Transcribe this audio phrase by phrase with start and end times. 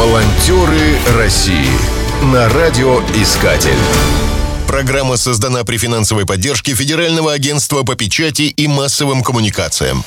[0.00, 1.68] Волонтеры России
[2.32, 3.76] на радиоискатель.
[4.66, 10.02] Программа создана при финансовой поддержке Федерального агентства по печати и массовым коммуникациям.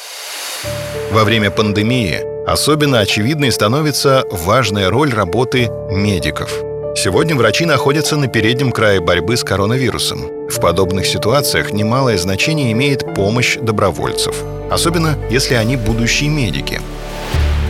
[1.11, 6.49] Во время пандемии особенно очевидной становится важная роль работы медиков.
[6.95, 10.49] Сегодня врачи находятся на переднем крае борьбы с коронавирусом.
[10.49, 14.35] В подобных ситуациях немалое значение имеет помощь добровольцев,
[14.71, 16.81] особенно если они будущие медики–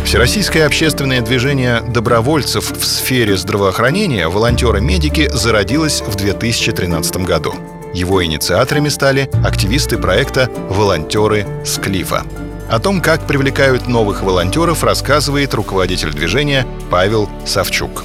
[0.06, 7.56] Всероссийское общественное движение добровольцев в сфере здравоохранения «Волонтеры-медики» зародилось в 2013 году.
[7.94, 12.24] Его инициаторами стали активисты проекта «Волонтеры с Клифа».
[12.70, 18.04] О том, как привлекают новых волонтеров, рассказывает руководитель движения Павел Савчук.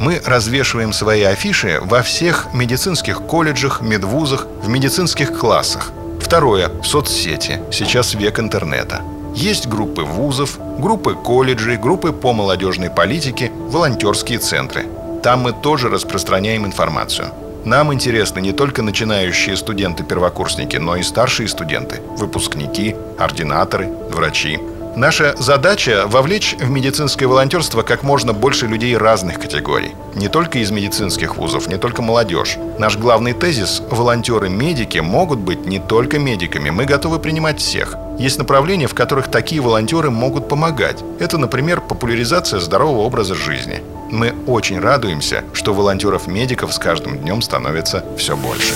[0.00, 5.92] Мы развешиваем свои афиши во всех медицинских колледжах, медвузах, в медицинских классах.
[6.20, 7.60] Второе– в соцсети.
[7.70, 9.02] Сейчас век интернета–
[9.38, 14.86] есть группы вузов, группы колледжей, группы по молодежной политике, волонтерские центры.
[15.22, 17.28] Там мы тоже распространяем информацию.
[17.64, 24.58] Нам интересны не только начинающие студенты-первокурсники, но и старшие студенты, выпускники, ординаторы, врачи.
[24.96, 29.94] Наша задача– вовлечь в медицинское волонтерство как можно больше людей разных категорий.
[30.14, 32.56] Не только из медицинских вузов, не только молодежь.
[32.78, 37.96] Наш главный тезис– волонтеры-медики могут быть не только медиками, мы готовы принимать всех.
[38.18, 41.04] Есть направления, в которых такие волонтеры могут помогать.
[41.20, 43.82] Это, например, популяризация здорового образа жизни.
[44.10, 48.74] Мы очень радуемся, что волонтеров-медиков с каждым днем становится все больше.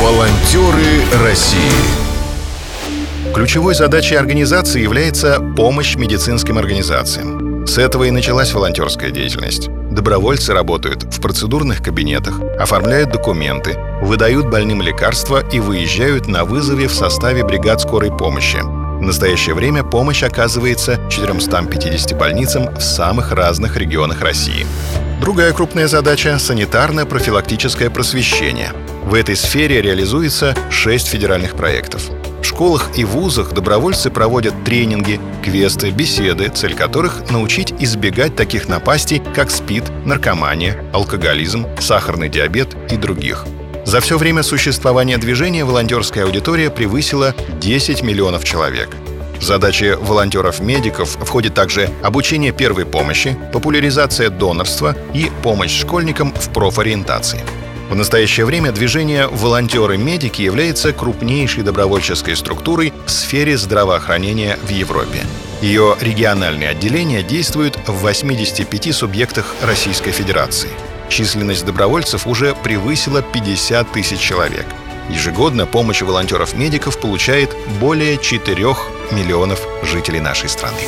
[0.00, 2.05] Волонтеры России
[3.36, 7.66] Ключевой задачей организации является помощь медицинским организациям.
[7.66, 9.68] С этого и началась волонтерская деятельность.
[9.90, 16.94] Добровольцы работают в процедурных кабинетах, оформляют документы, выдают больным лекарства и выезжают на вызове в
[16.94, 18.56] составе бригад скорой помощи.
[18.56, 24.66] В настоящее время помощь оказывается 450 больницам в самых разных регионах России.
[25.20, 28.72] Другая крупная задача– санитарно-профилактическое просвещение.
[29.04, 32.10] В этой сфере реализуется 6 федеральных проектов
[32.46, 39.50] школах и вузах добровольцы проводят тренинги, квесты, беседы, цель которых— научить избегать таких напастей, как
[39.50, 43.46] СПИД, наркомания, алкоголизм, сахарный диабет и других.
[43.84, 48.96] За все время существования движения волонтерская аудитория превысила 10 миллионов человек.
[49.40, 57.40] Задачи волонтеров-медиков входит также обучение первой помощи, популяризация донорства и помощь школьникам в профориентации.
[57.88, 65.20] В настоящее время движение «Волонтеры-медики» является крупнейшей добровольческой структурой в сфере здравоохранения в Европе.
[65.62, 70.70] Ее региональные отделения действуют в 85 субъектах Российской Федерации.
[71.08, 74.66] Численность добровольцев уже превысила 50 тысяч человек.
[75.08, 78.56] Ежегодно помощь волонтеров-медиков получает более 4
[79.12, 80.80] миллионов жителей нашей страны.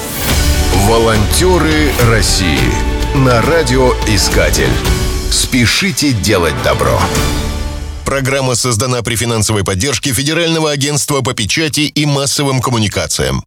[0.88, 2.72] Волонтеры России
[3.14, 4.97] на радиоискатель.
[5.30, 7.00] Спешите делать добро.
[8.04, 13.44] Программа создана при финансовой поддержке Федерального агентства по печати и массовым коммуникациям.